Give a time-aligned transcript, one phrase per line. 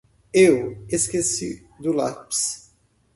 [0.33, 2.73] Eu esqueci do lápis.